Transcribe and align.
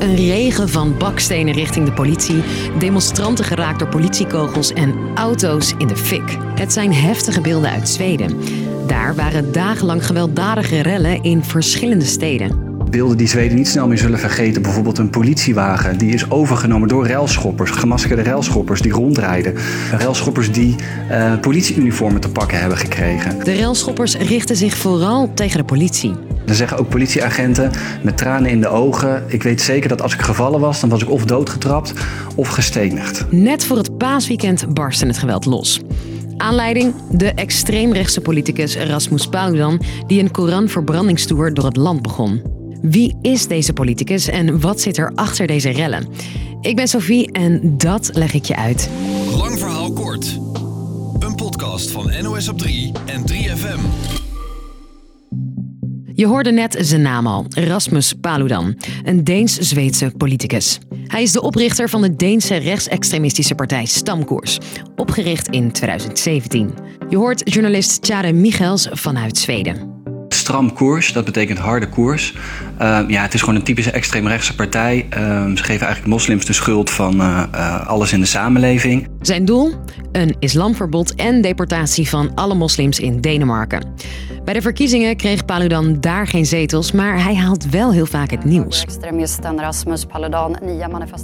Een 0.00 0.16
regen 0.16 0.68
van 0.68 0.98
bakstenen 0.98 1.54
richting 1.54 1.86
de 1.86 1.92
politie, 1.92 2.42
demonstranten 2.78 3.44
geraakt 3.44 3.78
door 3.78 3.88
politiekogels 3.88 4.72
en 4.72 4.94
auto's 5.14 5.74
in 5.78 5.86
de 5.86 5.96
fik. 5.96 6.36
Het 6.54 6.72
zijn 6.72 6.92
heftige 6.92 7.40
beelden 7.40 7.70
uit 7.70 7.88
Zweden. 7.88 8.38
Daar 8.86 9.14
waren 9.14 9.52
dagenlang 9.52 10.06
gewelddadige 10.06 10.80
rellen 10.80 11.22
in 11.22 11.44
verschillende 11.44 12.04
steden 12.04 12.68
beelden 12.90 13.16
die 13.16 13.28
Zweden 13.28 13.56
niet 13.56 13.68
snel 13.68 13.86
meer 13.86 13.98
zullen 13.98 14.18
vergeten. 14.18 14.62
Bijvoorbeeld 14.62 14.98
een 14.98 15.10
politiewagen 15.10 15.98
die 15.98 16.12
is 16.12 16.30
overgenomen 16.30 16.88
door 16.88 17.06
railschoppers, 17.06 17.70
gemaskerde 17.70 18.22
railschoppers 18.22 18.80
die 18.80 18.92
rondrijden. 18.92 19.54
Railschoppers 19.92 20.52
die 20.52 20.76
uh, 21.10 21.40
politieuniformen 21.40 22.20
te 22.20 22.30
pakken 22.30 22.60
hebben 22.60 22.78
gekregen. 22.78 23.44
De 23.44 23.56
railschoppers 23.56 24.16
richten 24.16 24.56
zich 24.56 24.76
vooral 24.76 25.34
tegen 25.34 25.58
de 25.58 25.64
politie. 25.64 26.29
Dan 26.50 26.58
zeggen 26.58 26.78
ook 26.78 26.88
politieagenten 26.88 27.70
met 28.02 28.16
tranen 28.16 28.50
in 28.50 28.60
de 28.60 28.68
ogen: 28.68 29.24
Ik 29.26 29.42
weet 29.42 29.60
zeker 29.60 29.88
dat 29.88 30.02
als 30.02 30.14
ik 30.14 30.20
gevallen 30.20 30.60
was, 30.60 30.80
dan 30.80 30.88
was 30.88 31.02
ik 31.02 31.10
of 31.10 31.24
doodgetrapt 31.24 31.92
of 32.34 32.48
gestenigd. 32.48 33.26
Net 33.30 33.64
voor 33.64 33.76
het 33.76 33.96
paasweekend 33.96 34.74
barstte 34.74 35.06
het 35.06 35.18
geweld 35.18 35.44
los. 35.44 35.80
Aanleiding? 36.36 36.94
De 37.10 37.32
extreemrechtse 37.34 38.20
politicus 38.20 38.76
Rasmus 38.76 39.26
Paludan, 39.26 39.80
die 40.06 40.22
een 40.22 40.30
Koranverbrandingstoer 40.30 41.54
door 41.54 41.64
het 41.64 41.76
land 41.76 42.02
begon. 42.02 42.42
Wie 42.82 43.16
is 43.22 43.46
deze 43.46 43.72
politicus 43.72 44.28
en 44.28 44.60
wat 44.60 44.80
zit 44.80 44.96
er 44.96 45.12
achter 45.14 45.46
deze 45.46 45.70
rellen? 45.70 46.08
Ik 46.60 46.76
ben 46.76 46.88
Sophie 46.88 47.32
en 47.32 47.74
dat 47.76 48.10
leg 48.12 48.34
ik 48.34 48.44
je 48.44 48.56
uit. 48.56 48.90
Lang 49.36 49.58
verhaal 49.58 49.92
kort. 49.92 50.38
Een 51.18 51.34
podcast 51.34 51.90
van 51.90 52.12
NOS 52.22 52.48
op 52.48 52.58
3 52.58 52.92
en 53.06 53.22
3FM. 53.32 54.28
Je 56.20 56.26
hoorde 56.26 56.52
net 56.52 56.76
zijn 56.80 57.02
naam 57.02 57.26
al, 57.26 57.46
Rasmus 57.48 58.12
Paludan, 58.20 58.76
een 59.04 59.24
Deens-Zweedse 59.24 60.12
politicus. 60.16 60.78
Hij 61.06 61.22
is 61.22 61.32
de 61.32 61.42
oprichter 61.42 61.88
van 61.88 62.02
de 62.02 62.16
Deense 62.16 62.56
rechtsextremistische 62.56 63.54
partij 63.54 63.84
Stamkoers, 63.84 64.58
opgericht 64.96 65.48
in 65.48 65.72
2017. 65.72 66.70
Je 67.08 67.16
hoort 67.16 67.52
journalist 67.52 68.02
Tjare 68.02 68.32
Michels 68.32 68.88
vanuit 68.90 69.38
Zweden 69.38 69.98
stram 70.50 70.72
koers. 70.72 71.12
Dat 71.12 71.24
betekent 71.24 71.58
harde 71.58 71.88
koers. 71.88 72.34
Uh, 72.80 73.00
ja, 73.08 73.22
het 73.22 73.34
is 73.34 73.40
gewoon 73.40 73.54
een 73.54 73.62
typische 73.62 73.90
extreemrechtse 73.90 74.54
partij. 74.54 75.06
Uh, 75.16 75.18
ze 75.46 75.62
geven 75.62 75.86
eigenlijk 75.86 76.06
moslims 76.06 76.44
de 76.44 76.52
schuld 76.52 76.90
van 76.90 77.20
uh, 77.20 77.86
alles 77.86 78.12
in 78.12 78.20
de 78.20 78.26
samenleving. 78.26 79.08
Zijn 79.20 79.44
doel? 79.44 79.74
Een 80.12 80.36
islamverbod 80.38 81.14
en 81.14 81.40
deportatie 81.40 82.08
van 82.08 82.34
alle 82.34 82.54
moslims 82.54 83.00
in 83.00 83.20
Denemarken. 83.20 83.94
Bij 84.44 84.54
de 84.54 84.62
verkiezingen 84.62 85.16
kreeg 85.16 85.44
Paludan 85.44 86.00
daar 86.00 86.26
geen 86.26 86.46
zetels, 86.46 86.92
maar 86.92 87.22
hij 87.22 87.34
haalt 87.34 87.70
wel 87.70 87.92
heel 87.92 88.06
vaak 88.06 88.30
het 88.30 88.44
nieuws. 88.44 88.84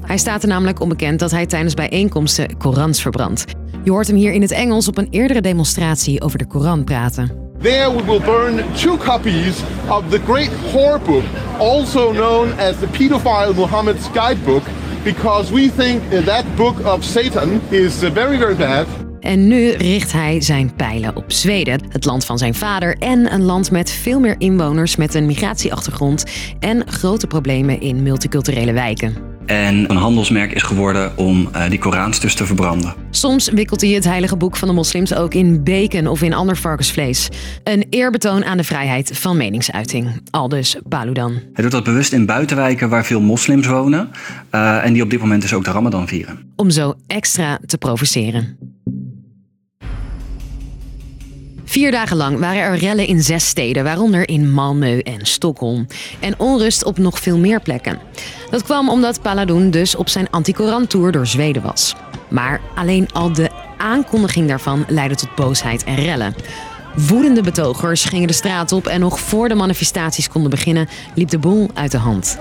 Hij 0.06 0.18
staat 0.18 0.42
er 0.42 0.48
namelijk 0.48 0.80
onbekend 0.80 1.18
dat 1.18 1.30
hij 1.30 1.46
tijdens 1.46 1.74
bijeenkomsten 1.74 2.56
Korans 2.56 3.02
verbrandt. 3.02 3.44
Je 3.84 3.90
hoort 3.90 4.06
hem 4.06 4.16
hier 4.16 4.32
in 4.32 4.42
het 4.42 4.50
Engels 4.50 4.88
op 4.88 4.98
een 4.98 5.08
eerdere 5.10 5.40
demonstratie 5.40 6.20
over 6.20 6.38
de 6.38 6.46
Koran 6.46 6.84
praten. 6.84 7.44
There 7.62 7.96
we 7.96 8.04
will 8.04 8.20
burn 8.20 8.64
two 8.74 8.96
copies 8.96 9.62
of 9.88 10.02
the 10.08 10.20
great 10.24 10.50
horror 10.72 11.00
book, 11.00 11.24
also 11.58 12.12
known 12.12 12.52
as 12.58 12.78
the 12.78 12.86
pedophile 12.86 13.54
Muhammad's 13.54 14.08
guidebook, 14.12 14.62
because 15.04 15.52
we 15.52 15.70
think 15.76 16.02
that 16.24 16.44
book 16.56 16.84
of 16.84 17.04
Satan 17.04 17.60
is 17.70 17.94
very, 17.94 18.38
very 18.38 18.56
bad. 18.56 19.05
En 19.26 19.46
nu 19.46 19.70
richt 19.70 20.12
hij 20.12 20.40
zijn 20.40 20.74
pijlen 20.74 21.16
op 21.16 21.32
Zweden, 21.32 21.80
het 21.88 22.04
land 22.04 22.24
van 22.24 22.38
zijn 22.38 22.54
vader 22.54 22.96
en 22.98 23.32
een 23.32 23.42
land 23.42 23.70
met 23.70 23.90
veel 23.90 24.20
meer 24.20 24.34
inwoners 24.38 24.96
met 24.96 25.14
een 25.14 25.26
migratieachtergrond 25.26 26.24
en 26.58 26.88
grote 26.88 27.26
problemen 27.26 27.80
in 27.80 28.02
multiculturele 28.02 28.72
wijken. 28.72 29.14
En 29.46 29.90
een 29.90 29.96
handelsmerk 29.96 30.52
is 30.52 30.62
geworden 30.62 31.16
om 31.16 31.48
uh, 31.52 31.68
die 31.68 31.78
Korans 31.78 32.20
dus 32.20 32.34
te 32.34 32.46
verbranden. 32.46 32.94
Soms 33.10 33.50
wikkelt 33.50 33.80
hij 33.80 33.90
het 33.90 34.04
heilige 34.04 34.36
boek 34.36 34.56
van 34.56 34.68
de 34.68 34.74
moslims 34.74 35.14
ook 35.14 35.34
in 35.34 35.64
bacon 35.64 36.06
of 36.06 36.22
in 36.22 36.34
ander 36.34 36.56
varkensvlees. 36.56 37.28
Een 37.64 37.86
eerbetoon 37.90 38.44
aan 38.44 38.56
de 38.56 38.64
vrijheid 38.64 39.18
van 39.18 39.36
meningsuiting. 39.36 40.22
Aldus 40.30 40.76
Paludan. 40.88 41.32
Hij 41.32 41.62
doet 41.62 41.72
dat 41.72 41.84
bewust 41.84 42.12
in 42.12 42.26
buitenwijken 42.26 42.88
waar 42.88 43.04
veel 43.04 43.20
moslims 43.20 43.66
wonen. 43.66 44.10
Uh, 44.50 44.84
en 44.84 44.92
die 44.92 45.02
op 45.02 45.10
dit 45.10 45.20
moment 45.20 45.42
dus 45.42 45.52
ook 45.52 45.64
de 45.64 45.70
Ramadan 45.70 46.08
vieren. 46.08 46.52
Om 46.56 46.70
zo 46.70 46.94
extra 47.06 47.58
te 47.66 47.78
provoceren. 47.78 48.74
Vier 51.68 51.90
dagen 51.90 52.16
lang 52.16 52.38
waren 52.38 52.62
er 52.62 52.76
rellen 52.76 53.06
in 53.06 53.22
zes 53.22 53.46
steden, 53.46 53.84
waaronder 53.84 54.28
in 54.28 54.50
Malmö 54.50 55.02
en 55.02 55.26
Stockholm. 55.26 55.86
En 56.20 56.38
onrust 56.38 56.84
op 56.84 56.98
nog 56.98 57.18
veel 57.18 57.38
meer 57.38 57.60
plekken. 57.60 57.98
Dat 58.50 58.62
kwam 58.62 58.88
omdat 58.88 59.22
Paladun 59.22 59.70
dus 59.70 59.94
op 59.96 60.08
zijn 60.08 60.30
anti-Koran-tour 60.30 61.12
door 61.12 61.26
Zweden 61.26 61.62
was. 61.62 61.94
Maar 62.28 62.60
alleen 62.74 63.12
al 63.12 63.32
de 63.32 63.50
aankondiging 63.78 64.48
daarvan 64.48 64.84
leidde 64.88 65.16
tot 65.16 65.34
boosheid 65.34 65.84
en 65.84 65.94
rellen. 65.94 66.34
Woedende 66.96 67.42
betogers 67.42 68.04
gingen 68.04 68.26
de 68.26 68.32
straat 68.32 68.72
op 68.72 68.86
en 68.86 69.00
nog 69.00 69.20
voor 69.20 69.48
de 69.48 69.54
manifestaties 69.54 70.28
konden 70.28 70.50
beginnen, 70.50 70.88
liep 71.14 71.28
de 71.28 71.38
boel 71.38 71.70
uit 71.74 71.90
de 71.90 71.98
hand. 71.98 72.38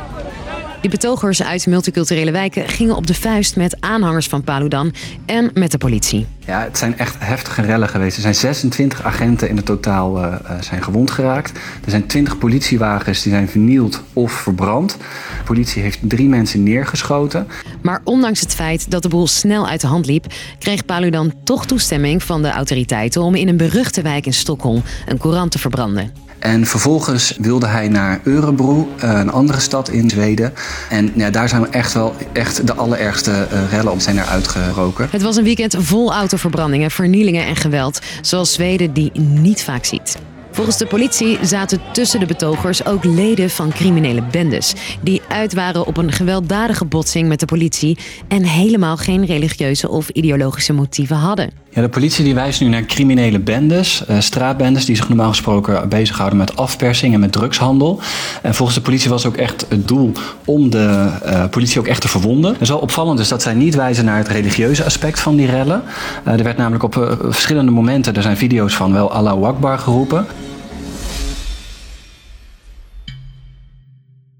Die 0.85 0.93
betogers 0.93 1.43
uit 1.43 1.67
multiculturele 1.67 2.31
wijken 2.31 2.67
gingen 2.69 2.95
op 2.95 3.07
de 3.07 3.13
vuist 3.13 3.55
met 3.55 3.77
aanhangers 3.79 4.27
van 4.27 4.43
Paludan 4.43 4.93
en 5.25 5.51
met 5.53 5.71
de 5.71 5.77
politie. 5.77 6.25
Ja, 6.45 6.61
het 6.61 6.77
zijn 6.77 6.97
echt 6.97 7.15
heftige 7.19 7.61
rellen 7.61 7.89
geweest. 7.89 8.15
Er 8.15 8.21
zijn 8.21 8.35
26 8.35 9.03
agenten 9.03 9.49
in 9.49 9.55
het 9.55 9.65
totaal 9.65 10.17
uh, 10.17 10.35
zijn 10.59 10.83
gewond 10.83 11.11
geraakt. 11.11 11.51
Er 11.85 11.89
zijn 11.89 12.07
20 12.07 12.37
politiewagens 12.37 13.21
die 13.23 13.31
zijn 13.31 13.49
vernield 13.49 14.03
of 14.13 14.31
verbrand. 14.31 14.97
De 15.37 15.43
politie 15.45 15.81
heeft 15.81 15.99
drie 16.01 16.27
mensen 16.27 16.63
neergeschoten. 16.63 17.47
Maar 17.81 18.01
ondanks 18.03 18.39
het 18.39 18.55
feit 18.55 18.91
dat 18.91 19.01
de 19.01 19.09
boel 19.09 19.27
snel 19.27 19.67
uit 19.67 19.81
de 19.81 19.87
hand 19.87 20.05
liep, 20.05 20.25
kreeg 20.59 20.85
Paludan 20.85 21.33
toch 21.43 21.65
toestemming 21.65 22.23
van 22.23 22.41
de 22.41 22.49
autoriteiten 22.49 23.21
om 23.21 23.35
in 23.35 23.47
een 23.47 23.57
beruchte 23.57 24.01
wijk 24.01 24.25
in 24.25 24.33
Stockholm 24.33 24.83
een 25.05 25.17
Koran 25.17 25.49
te 25.49 25.59
verbranden. 25.59 26.24
En 26.45 26.65
vervolgens 26.65 27.35
wilde 27.39 27.67
hij 27.67 27.87
naar 27.87 28.19
Örebro, 28.23 28.89
eh, 28.99 29.19
een 29.19 29.31
andere 29.31 29.59
stad 29.59 29.89
in 29.89 30.09
Zweden. 30.09 30.53
En 30.89 31.11
ja, 31.15 31.29
daar 31.29 31.49
zijn 31.49 31.61
we 31.61 31.67
echt 31.67 31.93
wel 31.93 32.15
echt 32.33 32.67
de 32.67 32.75
allerergste 32.75 33.47
uh, 33.53 33.71
rellen 33.71 33.91
op 33.91 33.99
zijn 33.99 34.17
er 34.17 34.25
uitgeroken. 34.25 35.07
Het 35.11 35.21
was 35.21 35.35
een 35.35 35.43
weekend 35.43 35.75
vol 35.79 36.13
autoverbrandingen, 36.13 36.91
vernielingen 36.91 37.45
en 37.45 37.55
geweld. 37.55 37.99
Zoals 38.21 38.53
Zweden 38.53 38.93
die 38.93 39.11
niet 39.19 39.63
vaak 39.63 39.85
ziet. 39.85 40.17
Volgens 40.51 40.77
de 40.77 40.87
politie 40.87 41.37
zaten 41.41 41.81
tussen 41.91 42.19
de 42.19 42.25
betogers 42.25 42.85
ook 42.85 43.03
leden 43.03 43.49
van 43.49 43.69
criminele 43.69 44.23
bendes. 44.31 44.73
Die 45.01 45.21
uit 45.27 45.53
waren 45.53 45.85
op 45.85 45.97
een 45.97 46.11
gewelddadige 46.11 46.85
botsing 46.85 47.27
met 47.27 47.39
de 47.39 47.45
politie. 47.45 47.97
En 48.27 48.43
helemaal 48.43 48.97
geen 48.97 49.25
religieuze 49.25 49.89
of 49.89 50.09
ideologische 50.09 50.73
motieven 50.73 51.15
hadden. 51.15 51.51
Ja, 51.75 51.81
de 51.81 51.89
politie 51.89 52.23
die 52.23 52.33
wijst 52.33 52.61
nu 52.61 52.67
naar 52.67 52.85
criminele 52.85 53.39
bendes, 53.39 54.03
uh, 54.09 54.19
straatbendes, 54.19 54.85
die 54.85 54.95
zich 54.95 55.07
normaal 55.07 55.29
gesproken 55.29 55.89
bezighouden 55.89 56.37
met 56.37 56.55
afpersing 56.55 57.13
en 57.13 57.19
met 57.19 57.31
drugshandel. 57.31 57.99
En 58.41 58.55
volgens 58.55 58.77
de 58.77 58.83
politie 58.83 59.09
was 59.09 59.25
ook 59.25 59.37
echt 59.37 59.65
het 59.69 59.87
doel 59.87 60.11
om 60.45 60.69
de 60.69 61.09
uh, 61.25 61.45
politie 61.49 61.79
ook 61.79 61.87
echt 61.87 62.01
te 62.01 62.07
verwonden. 62.07 62.59
En 62.59 62.65
zo 62.65 62.77
opvallend 62.77 63.19
is 63.19 63.27
dat 63.27 63.41
zij 63.41 63.53
niet 63.53 63.75
wijzen 63.75 64.05
naar 64.05 64.17
het 64.17 64.27
religieuze 64.27 64.83
aspect 64.83 65.19
van 65.19 65.35
die 65.35 65.45
rellen. 65.45 65.83
Uh, 66.27 66.33
er 66.33 66.43
werd 66.43 66.57
namelijk 66.57 66.83
op 66.83 67.17
verschillende 67.29 67.71
momenten, 67.71 68.15
er 68.15 68.21
zijn 68.21 68.37
video's 68.37 68.75
van, 68.75 68.93
wel 68.93 69.11
Allahu 69.11 69.43
Akbar 69.43 69.79
geroepen. 69.79 70.25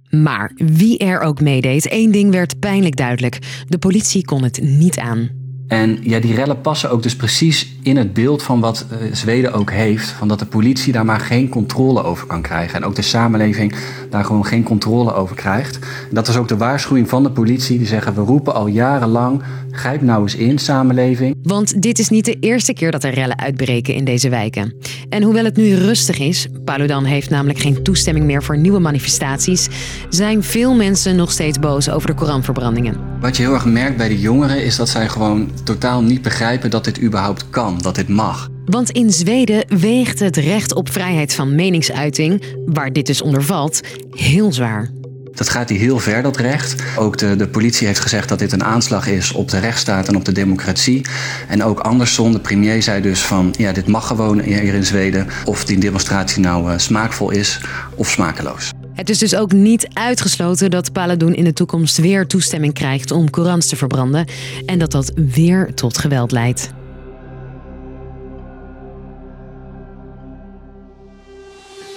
Maar 0.09 0.52
wie 0.56 0.97
er 0.97 1.19
ook 1.19 1.41
meedeed, 1.41 1.88
één 1.88 2.12
ding 2.12 2.31
werd 2.31 2.59
pijnlijk 2.59 2.96
duidelijk: 2.96 3.40
de 3.67 3.78
politie 3.78 4.25
kon 4.25 4.44
het 4.44 4.59
niet 4.62 5.00
aan. 5.00 5.45
En 5.68 5.98
ja, 6.02 6.20
die 6.20 6.36
rellen 6.36 6.62
passen 6.62 6.90
ook 6.92 7.03
dus 7.03 7.16
precies 7.16 7.76
in 7.81 7.98
het 7.98 8.14
beeld 8.14 8.44
van 8.44 8.59
wat 8.59 8.86
uh, 8.92 9.14
Zweden 9.14 9.53
ook 9.53 9.72
heeft. 9.72 10.09
Van 10.09 10.28
dat 10.28 10.40
de 10.40 10.46
politie 10.46 10.94
daar 10.94 11.06
maar 11.06 11.20
geen 11.20 11.50
controle 11.50 12.03
over 12.03 12.28
kan 12.28 12.42
krijgen. 12.42 12.76
En 12.76 12.86
ook 12.86 12.96
de 12.96 13.02
samenleving 13.02 13.76
daar 14.09 14.26
gewoon 14.26 14.46
geen 14.46 14.64
controle 14.64 15.14
over 15.14 15.35
krijgt. 15.35 15.79
En 15.79 16.16
dat 16.16 16.28
is 16.28 16.38
ook 16.38 16.47
de 16.47 16.58
waarschuwing 16.58 17.09
van 17.09 17.23
de 17.23 17.32
politie. 17.32 17.78
Die 17.78 17.88
zeggen, 17.88 18.14
we 18.16 18.22
roepen 18.22 18.53
al 18.53 18.67
jarenlang, 18.67 19.44
grijp 19.72 20.02
nou 20.02 20.22
eens 20.22 20.35
in, 20.35 20.58
samenleving. 20.58 21.35
Want 21.44 21.82
dit 21.82 22.00
is 22.00 22.09
niet 22.09 22.26
de 22.26 22.38
eerste 22.40 22.73
keer 22.73 22.91
dat 22.91 23.03
er 23.03 23.14
rellen 23.14 23.40
uitbreken 23.40 23.94
in 23.94 24.06
deze 24.06 24.29
wijken. 24.29 24.73
En 25.09 25.23
hoewel 25.23 25.44
het 25.44 25.56
nu 25.56 25.76
rustig 25.76 26.20
is, 26.20 26.47
Paludan 26.66 27.03
heeft 27.03 27.29
namelijk 27.29 27.59
geen 27.59 27.84
toestemming 27.84 28.26
meer 28.26 28.44
voor 28.44 28.58
nieuwe 28.58 28.79
manifestaties, 28.79 29.67
zijn 30.09 30.44
veel 30.44 30.73
mensen 30.73 31.16
nog 31.16 31.32
steeds 31.32 31.59
boos 31.59 31.90
over 31.90 32.08
de 32.08 32.14
Koranverbrandingen. 32.14 32.97
Wat 33.20 33.38
je 33.38 33.44
heel 33.44 33.53
erg 33.53 33.66
merkt 33.66 33.97
bij 33.97 34.08
de 34.08 34.20
jongeren 34.20 34.64
is 34.64 34.76
dat 34.76 34.90
zij 34.90 35.09
gewoon 35.09 35.50
totaal 35.63 36.02
niet 36.02 36.22
begrijpen 36.22 36.69
dat 36.69 36.84
dit 36.84 37.02
überhaupt 37.02 37.49
kan, 37.49 37.78
dat 37.81 37.96
dit 37.96 38.07
mag. 38.07 38.49
Want 38.66 38.90
in 38.90 39.11
Zweden 39.11 39.66
weegt 39.67 40.19
het 40.19 40.37
recht 40.37 40.75
op 40.75 40.91
vrijheid 40.91 41.34
van 41.34 41.55
meningsuiting, 41.55 42.43
waar 42.66 42.93
dit 42.93 43.05
dus 43.05 43.22
onder 43.22 43.43
valt, 43.43 43.81
heel 44.09 44.53
zwaar. 44.53 44.91
Dat 45.35 45.49
gaat 45.49 45.69
hier 45.69 45.79
heel 45.79 45.99
ver, 45.99 46.22
dat 46.22 46.37
recht. 46.37 46.84
Ook 46.97 47.17
de, 47.17 47.35
de 47.35 47.47
politie 47.47 47.87
heeft 47.87 47.99
gezegd 47.99 48.29
dat 48.29 48.40
dit 48.40 48.52
een 48.52 48.63
aanslag 48.63 49.07
is 49.07 49.31
op 49.31 49.49
de 49.49 49.59
rechtsstaat 49.59 50.07
en 50.07 50.16
op 50.16 50.25
de 50.25 50.31
democratie. 50.31 51.05
En 51.47 51.63
ook 51.63 51.79
Andersson, 51.79 52.31
de 52.31 52.40
premier, 52.40 52.84
zei 52.84 53.02
dus 53.02 53.22
van... 53.22 53.53
ja, 53.57 53.72
dit 53.72 53.87
mag 53.87 54.07
gewoon 54.07 54.40
hier 54.40 54.73
in 54.73 54.85
Zweden. 54.85 55.28
Of 55.46 55.66
die 55.66 55.78
demonstratie 55.78 56.41
nou 56.41 56.72
uh, 56.72 56.78
smaakvol 56.78 57.31
is 57.31 57.61
of 57.96 58.09
smakeloos. 58.09 58.72
Het 58.96 59.09
is 59.09 59.18
dus 59.18 59.36
ook 59.36 59.52
niet 59.52 59.88
uitgesloten 59.94 60.72
dat 60.72 60.92
Paladoen 60.92 61.34
in 61.34 61.44
de 61.44 61.53
toekomst 61.53 61.97
weer 61.97 62.28
toestemming 62.28 62.74
krijgt 62.74 63.12
om 63.12 63.30
Korans 63.30 63.68
te 63.68 63.76
verbranden 63.76 64.26
en 64.66 64.80
dat 64.80 64.92
dat 64.92 65.12
weer 65.16 65.74
tot 65.74 65.97
geweld 65.97 66.32
leidt. 66.32 66.74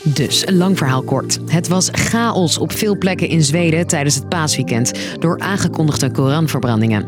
Dus, 0.03 0.47
een 0.47 0.57
lang 0.57 0.79
verhaal 0.79 1.03
kort. 1.03 1.39
Het 1.47 1.69
was 1.69 1.89
chaos 1.93 2.59
op 2.59 2.73
veel 2.73 2.99
plekken 2.99 3.29
in 3.29 3.43
Zweden 3.43 3.87
tijdens 3.87 4.15
het 4.15 4.29
paasweekend 4.29 4.93
door 5.19 5.39
aangekondigde 5.39 6.11
Koranverbrandingen. 6.11 7.07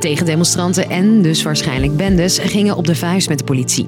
Tegendemonstranten 0.00 0.90
en 0.90 1.22
dus 1.22 1.42
waarschijnlijk 1.42 1.96
bendes 1.96 2.38
gingen 2.38 2.76
op 2.76 2.86
de 2.86 2.94
vuist 2.94 3.28
met 3.28 3.38
de 3.38 3.44
politie. 3.44 3.86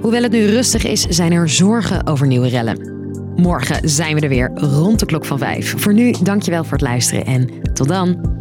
Hoewel 0.00 0.22
het 0.22 0.32
nu 0.32 0.46
rustig 0.46 0.84
is, 0.84 1.00
zijn 1.02 1.32
er 1.32 1.48
zorgen 1.48 2.06
over 2.06 2.26
nieuwe 2.26 2.48
rellen. 2.48 2.93
Morgen 3.36 3.88
zijn 3.88 4.14
we 4.14 4.20
er 4.20 4.28
weer 4.28 4.50
rond 4.54 4.98
de 4.98 5.06
klok 5.06 5.24
van 5.24 5.38
vijf. 5.38 5.74
Voor 5.80 5.94
nu, 5.94 6.14
dankjewel 6.22 6.62
voor 6.62 6.72
het 6.72 6.80
luisteren 6.80 7.24
en 7.26 7.48
tot 7.72 7.88
dan. 7.88 8.33